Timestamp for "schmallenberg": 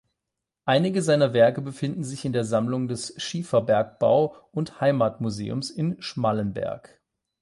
6.01-6.99